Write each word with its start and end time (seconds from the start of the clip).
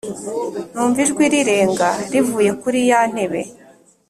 Numva 0.73 0.97
ijwi 1.05 1.23
rirenga 1.33 1.89
rivuye 2.11 2.51
kuri 2.61 2.79
ya 2.89 3.01
ntebe 3.11 3.41